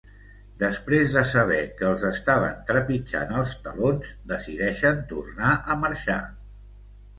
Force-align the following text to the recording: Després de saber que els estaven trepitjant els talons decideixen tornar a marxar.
Després 0.61 1.11
de 1.17 1.21
saber 1.31 1.59
que 1.81 1.85
els 1.89 2.05
estaven 2.09 2.57
trepitjant 2.71 3.35
els 3.43 3.53
talons 3.69 4.17
decideixen 4.35 5.07
tornar 5.15 5.55
a 5.77 5.81
marxar. 5.87 6.21